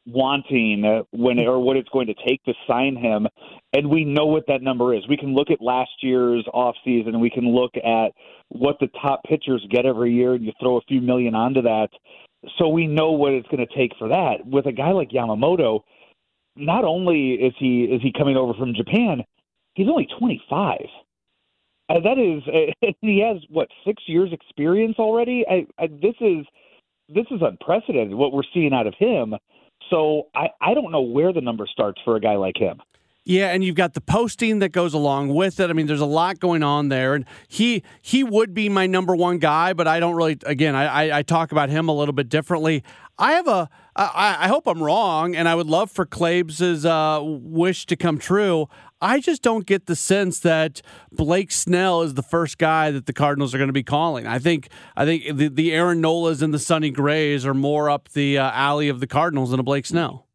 [0.05, 3.27] wanting uh, when or what it's going to take to sign him.
[3.73, 5.07] And we know what that number is.
[5.07, 8.11] We can look at last year's off season we can look at
[8.49, 11.89] what the top pitchers get every year and you throw a few million onto that.
[12.59, 14.45] So we know what it's going to take for that.
[14.45, 15.81] With a guy like Yamamoto
[16.55, 19.23] not only is he is he coming over from Japan
[19.73, 20.79] he's only 25
[21.89, 22.43] uh, that is
[22.83, 25.45] uh, he has what 6 years experience already?
[25.49, 26.45] I, I this is
[27.09, 29.35] this is unprecedented what we're seeing out of him
[29.89, 32.81] so I, I don't know where the number starts for a guy like him.
[33.27, 35.71] Yeah, and you've got the posting that goes along with it.
[35.71, 39.15] I mean, there's a lot going on there, and he he would be my number
[39.15, 40.37] one guy, but I don't really.
[40.45, 42.83] Again, I I, I talk about him a little bit differently.
[43.17, 43.69] I have a.
[43.95, 48.17] I, I hope I'm wrong, and I would love for Claibs' uh, wish to come
[48.17, 48.67] true.
[48.99, 50.81] I just don't get the sense that
[51.11, 54.27] Blake Snell is the first guy that the Cardinals are going to be calling.
[54.27, 58.09] I think I think the, the Aaron Nolas and the Sonny Grays are more up
[58.09, 60.25] the uh, alley of the Cardinals than a Blake Snell.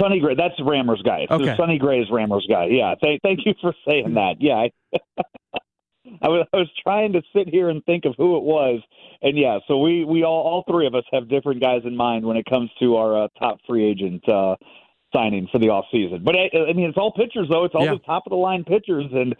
[0.00, 1.26] Sonny Gray, that's Rammer's guy.
[1.30, 1.56] Okay.
[1.56, 2.66] Sonny Gray is Rammer's guy.
[2.70, 4.36] Yeah, thank thank you for saying that.
[4.40, 4.68] Yeah,
[6.20, 8.80] I, was I was trying to sit here and think of who it was,
[9.22, 12.24] and yeah, so we we all all three of us have different guys in mind
[12.26, 14.56] when it comes to our uh, top free agent uh,
[15.14, 16.22] signing for the off season.
[16.24, 17.64] But I, I mean, it's all pitchers though.
[17.64, 17.92] It's all Yeah.
[17.94, 19.34] the top of the line pitchers, and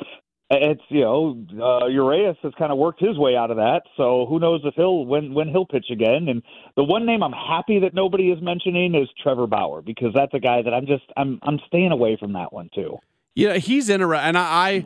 [0.51, 1.47] it's you know
[1.83, 3.83] uh, Urias has kind of worked his way out of that.
[3.97, 6.29] So who knows if he'll when when he'll pitch again?
[6.29, 6.43] And
[6.77, 10.41] the one name I'm happy that nobody is mentioning is Trevor Bauer because that's a
[10.41, 12.99] guy that I'm just I'm I'm staying away from that one too.
[13.35, 14.85] Yeah, he's interesting, and I, I,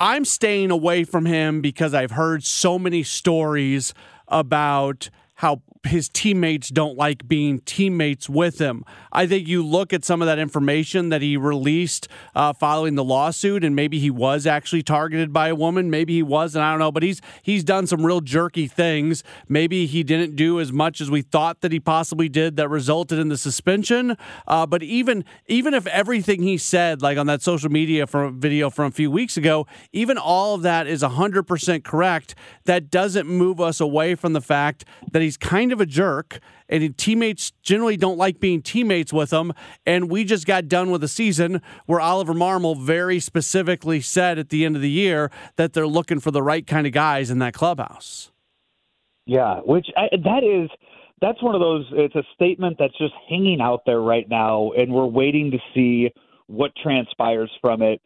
[0.00, 3.94] I'm staying away from him because I've heard so many stories
[4.28, 8.84] about how his teammates don't like being teammates with him.
[9.12, 13.04] I think you look at some of that information that he released uh, following the
[13.04, 15.90] lawsuit, and maybe he was actually targeted by a woman.
[15.90, 16.64] Maybe he wasn't.
[16.64, 16.92] I don't know.
[16.92, 19.22] But he's he's done some real jerky things.
[19.48, 23.18] Maybe he didn't do as much as we thought that he possibly did that resulted
[23.18, 24.16] in the suspension.
[24.46, 28.70] Uh, but even even if everything he said, like on that social media from video
[28.70, 32.34] from a few weeks ago, even all of that is hundred percent correct.
[32.64, 36.96] That doesn't move us away from the fact that he's kind of a jerk and
[36.96, 39.52] teammates generally don't like being teammates with him.
[39.86, 44.48] And we just got done with a season where Oliver Marmol very specifically said at
[44.48, 47.38] the end of the year that they're looking for the right kind of guys in
[47.38, 48.30] that clubhouse.
[49.26, 50.70] Yeah, which I, that is
[51.20, 51.86] that's one of those.
[51.92, 56.10] It's a statement that's just hanging out there right now, and we're waiting to see
[56.46, 58.00] what transpires from it.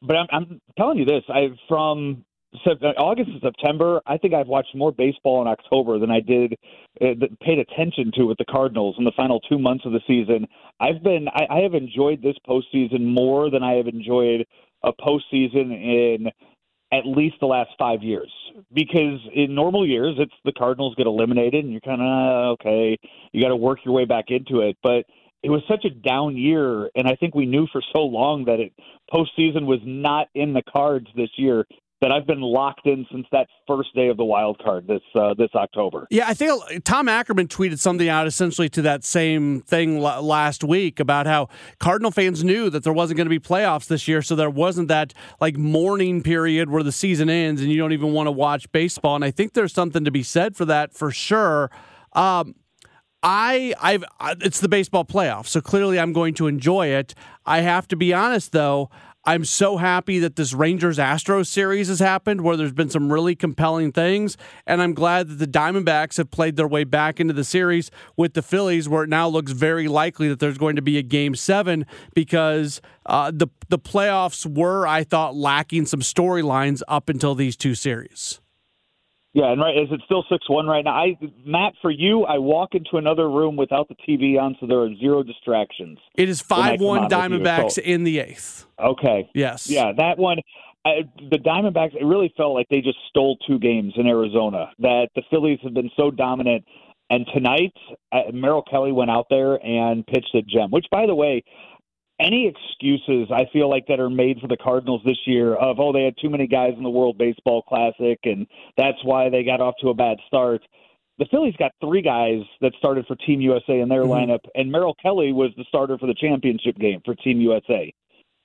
[0.00, 4.74] But I'm, I'm telling you this: I from August and September, I think I've watched
[4.74, 6.54] more baseball in October than I did
[7.00, 10.46] uh, paid attention to with the Cardinals in the final two months of the season.
[10.80, 14.46] I've been I, I have enjoyed this postseason more than I have enjoyed
[14.82, 16.26] a postseason in
[16.92, 18.30] at least the last five years.
[18.72, 22.98] Because in normal years, it's the Cardinals get eliminated, and you're kind of okay.
[23.32, 25.06] You got to work your way back into it, but
[25.42, 28.60] it was such a down year, and I think we knew for so long that
[28.60, 28.72] it
[29.12, 31.66] postseason was not in the cards this year.
[32.02, 35.34] That I've been locked in since that first day of the wild card this uh,
[35.34, 36.08] this October.
[36.10, 40.98] Yeah, I think Tom Ackerman tweeted something out essentially to that same thing last week
[40.98, 44.34] about how Cardinal fans knew that there wasn't going to be playoffs this year, so
[44.34, 48.26] there wasn't that like mourning period where the season ends and you don't even want
[48.26, 49.14] to watch baseball.
[49.14, 51.70] And I think there's something to be said for that for sure.
[52.14, 52.56] Um,
[53.22, 54.04] I I've
[54.40, 57.14] it's the baseball playoffs, so clearly I'm going to enjoy it.
[57.46, 58.90] I have to be honest though,
[59.24, 63.36] I'm so happy that this Rangers Astros series has happened where there's been some really
[63.36, 67.44] compelling things and I'm glad that the Diamondbacks have played their way back into the
[67.44, 70.98] series with the Phillies where it now looks very likely that there's going to be
[70.98, 77.08] a game 7 because uh, the the playoffs were I thought lacking some storylines up
[77.08, 78.41] until these two series.
[79.34, 80.90] Yeah, and right is it still six one right now?
[80.90, 84.80] I Matt, for you, I walk into another room without the TV on, so there
[84.80, 85.98] are zero distractions.
[86.14, 88.66] It is five one Diamondbacks in the eighth.
[88.78, 89.30] Okay.
[89.34, 89.70] Yes.
[89.70, 90.38] Yeah, that one.
[90.84, 91.94] I, the Diamondbacks.
[91.94, 94.70] It really felt like they just stole two games in Arizona.
[94.80, 96.64] That the Phillies have been so dominant,
[97.08, 97.72] and tonight
[98.12, 100.70] uh, Merrill Kelly went out there and pitched a gem.
[100.70, 101.42] Which, by the way,
[102.20, 105.92] any excuses I feel like that are made for the Cardinals this year of oh
[105.92, 108.46] they had too many guys in the World Baseball Classic and
[108.76, 110.62] that's why they got off to a bad start.
[111.18, 114.30] The Phillies got three guys that started for Team USA in their mm-hmm.
[114.30, 117.92] lineup, and Merrill Kelly was the starter for the championship game for Team USA.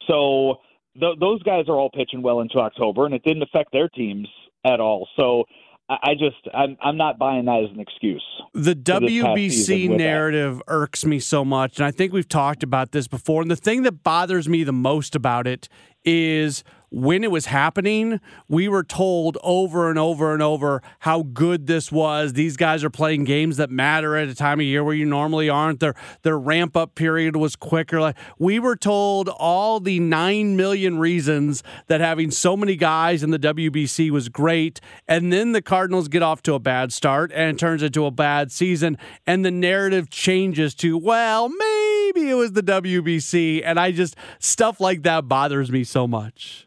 [0.07, 0.57] So
[0.99, 4.27] th- those guys are all pitching well into October, and it didn't affect their teams
[4.65, 5.07] at all.
[5.15, 5.45] So
[5.89, 8.23] I just I'm I'm not buying that as an excuse.
[8.53, 10.63] The WBC narrative that.
[10.67, 13.41] irks me so much, and I think we've talked about this before.
[13.41, 15.69] And the thing that bothers me the most about it
[16.03, 21.67] is when it was happening, we were told over and over and over how good
[21.67, 22.33] this was.
[22.33, 25.49] These guys are playing games that matter at a time of year where you normally
[25.49, 25.79] aren't.
[25.81, 27.99] Their their ramp up period was quicker.
[27.99, 33.31] Like we were told all the nine million reasons that having so many guys in
[33.31, 37.59] the WBC was great, and then the Cardinals get off to a bad start and
[37.59, 42.63] turns into a bad season, and the narrative changes to well maybe it was the
[42.63, 46.66] WBC, and I just stuff like that bothers me so much.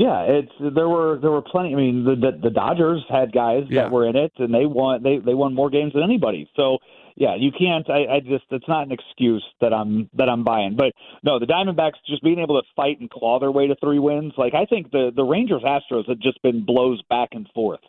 [0.00, 1.74] Yeah, it's there were there were plenty.
[1.74, 3.82] I mean, the the, the Dodgers had guys yeah.
[3.82, 6.48] that were in it, and they won they they won more games than anybody.
[6.56, 6.78] So
[7.16, 7.84] yeah, you can't.
[7.90, 10.74] I, I just it's not an excuse that I'm that I'm buying.
[10.74, 13.98] But no, the Diamondbacks just being able to fight and claw their way to three
[13.98, 14.32] wins.
[14.38, 17.80] Like I think the the Rangers Astros had just been blows back and forth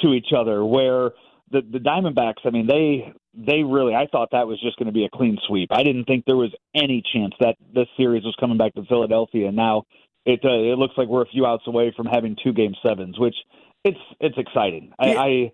[0.00, 0.64] to each other.
[0.64, 1.10] Where
[1.50, 4.92] the the Diamondbacks, I mean, they they really I thought that was just going to
[4.92, 5.68] be a clean sweep.
[5.70, 9.48] I didn't think there was any chance that this series was coming back to Philadelphia.
[9.48, 9.82] And now
[10.24, 13.18] it uh, it looks like we're a few outs away from having two game sevens,
[13.18, 13.36] which
[13.84, 14.92] it's it's exciting.
[14.98, 15.52] I, I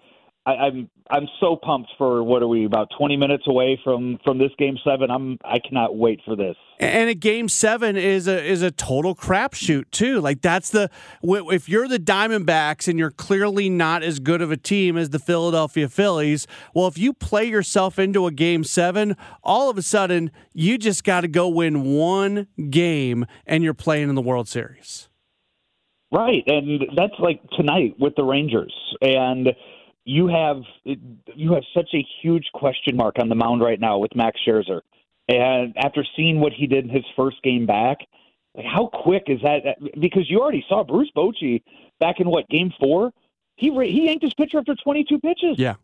[0.49, 4.39] I, I'm I'm so pumped for what are we about 20 minutes away from from
[4.39, 5.11] this game seven.
[5.11, 6.57] I'm I cannot wait for this.
[6.81, 10.21] And a game seven is a is a total crapshoot too.
[10.21, 10.91] Like that's the
[11.23, 15.19] if you're the Diamondbacks and you're clearly not as good of a team as the
[15.19, 16.47] Philadelphia Phillies.
[16.75, 21.05] Well, if you play yourself into a game seven, all of a sudden you just
[21.05, 25.09] got to go win one game and you're playing in the World Series.
[26.11, 29.49] Right, and that's like tonight with the Rangers and
[30.05, 34.15] you have you have such a huge question mark on the mound right now with
[34.15, 34.81] Max Scherzer.
[35.29, 37.99] And after seeing what he did in his first game back,
[38.55, 39.77] like how quick is that?
[40.01, 41.63] Because you already saw Bruce Bochy
[42.01, 43.13] back in what game four.
[43.57, 45.59] He he yanked his pitcher after 22 pitches.
[45.59, 45.75] Yeah,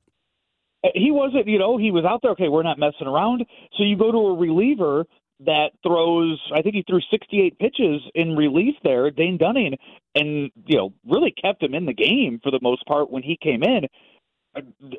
[0.94, 1.46] he wasn't.
[1.46, 2.33] You know, he was out there.
[2.33, 3.44] Okay, we're not messing around.
[3.77, 5.05] So you go to a reliever
[5.40, 6.40] that throws.
[6.55, 9.77] I think he threw 68 pitches in relief there, Dane Dunning,
[10.14, 13.37] and you know really kept him in the game for the most part when he
[13.40, 13.87] came in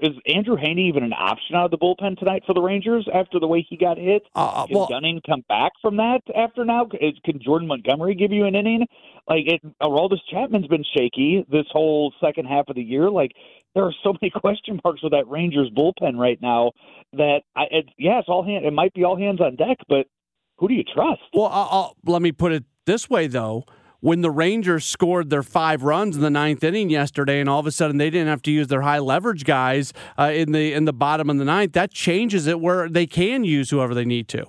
[0.02, 3.39] is Andrew Heaney even an option out of the bullpen tonight for the Rangers after
[3.39, 4.24] the way he got hit?
[4.36, 6.86] Uh, can well, Dunning come back from that after now?
[6.86, 8.86] Can Jordan Montgomery give you an inning?
[9.28, 13.10] Like, it, Aroldis Chapman's been shaky this whole second half of the year.
[13.10, 13.32] Like,
[13.74, 16.71] there are so many question marks with that Rangers bullpen right now
[17.13, 18.65] that I, it, yeah, it's all hand.
[18.65, 20.08] It might be all hands on deck, but
[20.57, 21.21] who do you trust?
[21.33, 23.65] Well, I'll, I'll, let me put it this way, though
[24.05, 27.65] when the Rangers scored their five runs in the ninth inning yesterday, and all of
[27.65, 30.85] a sudden they didn't have to use their high leverage guys uh, in the in
[30.85, 34.27] the bottom of the ninth, that changes it where they can use whoever they need
[34.27, 34.45] to.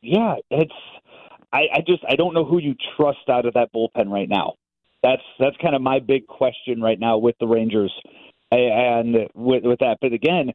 [0.00, 0.72] Yeah, it's
[1.52, 4.54] I, I just I don't know who you trust out of that bullpen right now.
[5.04, 7.92] That's that's kind of my big question right now with the Rangers
[8.50, 9.98] and with with that.
[10.00, 10.52] But again,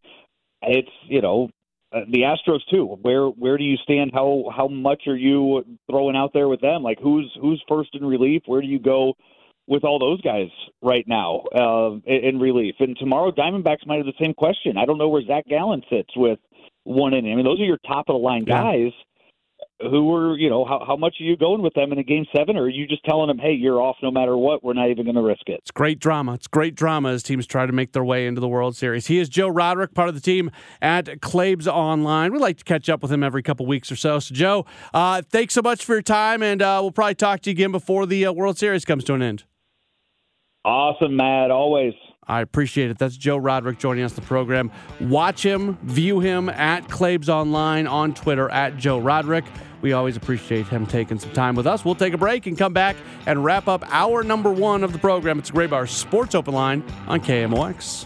[0.63, 1.49] it's you know
[1.93, 2.97] uh, the Astros too.
[3.01, 4.11] Where where do you stand?
[4.13, 6.83] How how much are you throwing out there with them?
[6.83, 8.43] Like who's who's first in relief?
[8.45, 9.13] Where do you go
[9.67, 10.49] with all those guys
[10.81, 12.75] right now uh, in relief?
[12.79, 14.77] And tomorrow, Diamondbacks might have the same question.
[14.77, 16.39] I don't know where Zach Gallen sits with
[16.83, 17.31] one inning.
[17.31, 18.91] I mean, those are your top of the line guys.
[18.93, 19.03] Yeah
[19.79, 22.25] who are you know how, how much are you going with them in a game
[22.35, 22.57] seven?
[22.57, 24.63] Or are you just telling them hey you're off no matter what.
[24.63, 25.59] We're not even going to risk it.
[25.61, 26.33] It's great drama.
[26.33, 29.07] It's great drama as teams try to make their way into the world series.
[29.07, 32.33] He is joe roderick part of the team at claibs online.
[32.33, 34.19] We like to catch up with him every couple weeks or so.
[34.19, 37.49] So joe uh, thanks so much for your time and uh, we'll probably talk to
[37.49, 39.43] you again before the uh, world series comes to an end.
[40.65, 41.51] Awesome matt.
[41.51, 41.93] Always
[42.27, 42.97] I appreciate it.
[42.97, 44.71] That's Joe Roderick joining us the program.
[44.99, 49.45] Watch him, view him at Claibs Online on Twitter at Joe Roderick.
[49.81, 51.85] We always appreciate him taking some time with us.
[51.85, 54.99] We'll take a break and come back and wrap up our number one of the
[54.99, 55.39] program.
[55.39, 58.05] It's a Graybar Sports Open Line on KMOX.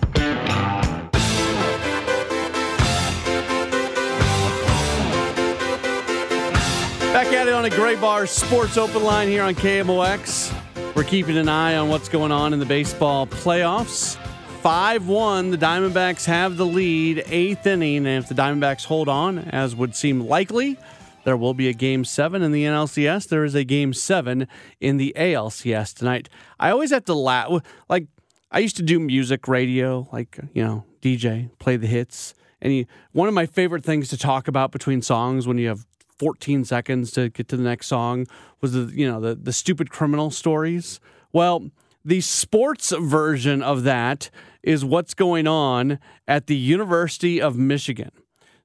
[7.13, 10.60] Back at it on a Graybar Sports Open Line here on KMOX.
[11.01, 14.17] We're keeping an eye on what's going on in the baseball playoffs.
[14.61, 18.05] 5 1, the Diamondbacks have the lead, eighth inning.
[18.05, 20.77] And if the Diamondbacks hold on, as would seem likely,
[21.23, 23.27] there will be a game seven in the NLCS.
[23.29, 24.47] There is a game seven
[24.79, 26.29] in the ALCS tonight.
[26.59, 27.63] I always have to laugh.
[27.89, 28.05] Like,
[28.51, 32.35] I used to do music radio, like, you know, DJ, play the hits.
[32.61, 35.87] And you, one of my favorite things to talk about between songs when you have
[36.19, 38.27] 14 seconds to get to the next song
[38.61, 40.99] was the, you know, the, the stupid criminal stories.
[41.33, 41.71] Well,
[42.03, 44.29] the sports version of that
[44.63, 48.11] is what's going on at the University of Michigan.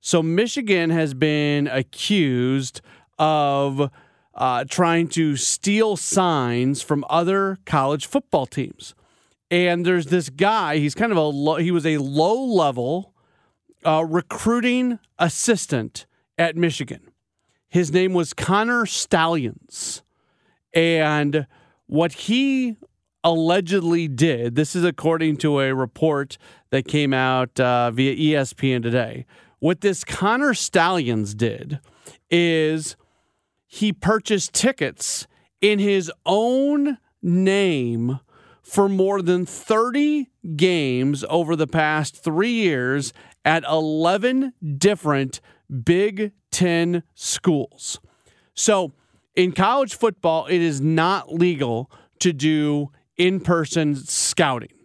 [0.01, 2.81] So, Michigan has been accused
[3.19, 3.91] of
[4.35, 8.95] uh, trying to steal signs from other college football teams.
[9.51, 13.15] And there's this guy, he's kind of a he was a low level
[13.85, 17.11] uh, recruiting assistant at Michigan.
[17.69, 20.03] His name was Connor Stalions.
[20.73, 21.47] And
[21.87, 22.77] what he
[23.25, 26.39] allegedly did, this is according to a report
[26.71, 29.27] that came out uh, via ESPN today.
[29.59, 31.81] What this Connor Stalions did
[32.31, 32.97] is
[33.67, 35.27] he purchased tickets
[35.61, 38.21] in his own name
[38.63, 43.13] for more than 30 games over the past three years
[43.45, 45.41] at 11 different
[45.85, 48.01] Big Ten schools.
[48.55, 48.93] So
[49.35, 51.91] in college football, it is not legal
[52.21, 54.76] to do in person scouting.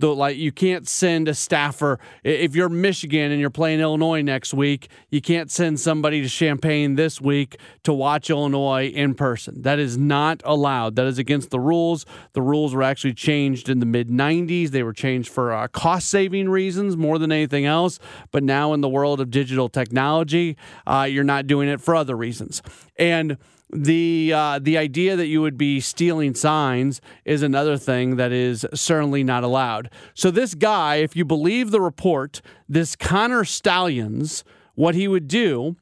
[0.00, 1.98] Though, like, you can't send a staffer.
[2.22, 6.94] If you're Michigan and you're playing Illinois next week, you can't send somebody to Champaign
[6.94, 9.62] this week to watch Illinois in person.
[9.62, 10.94] That is not allowed.
[10.94, 12.06] That is against the rules.
[12.34, 14.68] The rules were actually changed in the mid 90s.
[14.68, 17.98] They were changed for uh, cost saving reasons more than anything else.
[18.30, 22.16] But now, in the world of digital technology, uh, you're not doing it for other
[22.16, 22.62] reasons.
[22.96, 23.36] And
[23.70, 28.66] the uh, the idea that you would be stealing signs is another thing that is
[28.74, 29.90] certainly not allowed.
[30.14, 34.44] So this guy, if you believe the report, this Connor Stalions,
[34.74, 35.76] what he would do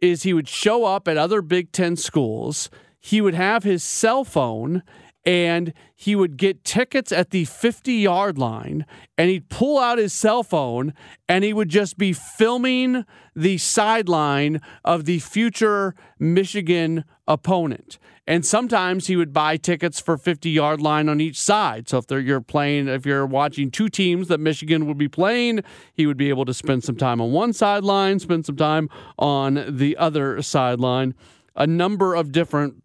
[0.00, 2.70] is he would show up at other Big Ten schools.
[2.98, 4.82] He would have his cell phone
[5.24, 8.86] and he would get tickets at the 50 yard line
[9.18, 10.94] and he'd pull out his cell phone
[11.28, 13.04] and he would just be filming
[13.36, 17.98] the sideline of the future Michigan opponent.
[18.26, 21.88] And sometimes he would buy tickets for 50 yard line on each side.
[21.88, 25.60] So if you're playing, if you're watching two teams that Michigan would be playing,
[25.94, 29.64] he would be able to spend some time on one sideline, spend some time on
[29.68, 31.14] the other sideline.
[31.56, 32.82] A number of different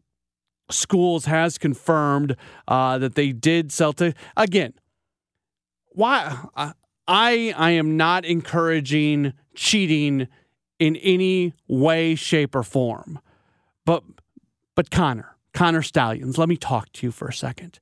[0.70, 2.36] schools has confirmed
[2.68, 4.74] uh, that they did sell to again.
[5.90, 6.46] Why
[7.08, 10.28] I I am not encouraging cheating
[10.80, 13.20] in any way, shape, or form,
[13.86, 14.04] but
[14.76, 17.80] but Connor Connor Stalions, let me talk to you for a second.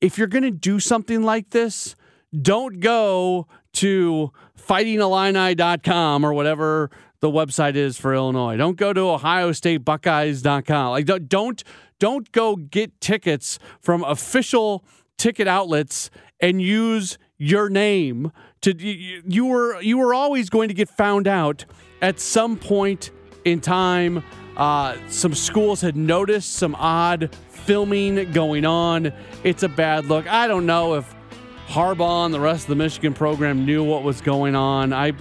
[0.00, 1.94] If you're going to do something like this,
[2.40, 6.90] don't go to fightingillini.com or whatever
[7.20, 8.56] the website is for Illinois.
[8.56, 10.90] Don't go to ohiostatebuckeyes.com.
[10.90, 11.64] Like don't
[11.98, 14.84] don't go get tickets from official
[15.16, 20.88] ticket outlets and use your name to you were you were always going to get
[20.88, 21.64] found out
[22.00, 23.12] at some point
[23.44, 24.24] in time
[24.56, 29.12] uh, some schools had noticed some odd filming going on
[29.44, 31.14] it's a bad look i don't know if
[31.68, 35.12] harbaugh and the rest of the michigan program knew what was going on i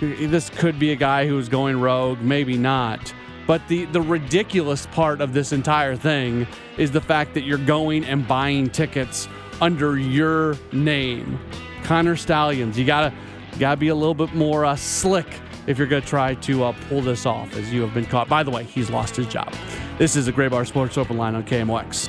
[0.00, 3.12] this could be a guy who's going rogue maybe not
[3.46, 6.46] but the, the ridiculous part of this entire thing
[6.78, 9.28] is the fact that you're going and buying tickets
[9.60, 11.38] under your name.
[11.82, 12.78] Connor Stalions.
[12.78, 13.12] you gotta
[13.58, 15.26] gotta be a little bit more uh, slick
[15.66, 18.28] if you're gonna try to uh, pull this off, as you have been caught.
[18.28, 19.52] By the way, he's lost his job.
[19.98, 22.08] This is a Graybar Sports Open Line on KMOX.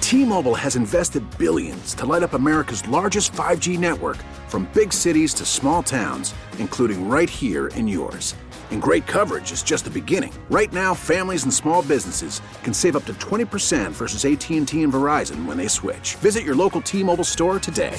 [0.00, 4.18] T-Mobile has invested billions to light up America's largest 5G network,
[4.48, 8.34] from big cities to small towns, including right here in yours.
[8.70, 10.32] And great coverage is just the beginning.
[10.50, 15.46] Right now, families and small businesses can save up to 20% versus AT&T and Verizon
[15.46, 16.16] when they switch.
[16.16, 17.98] Visit your local T-Mobile store today.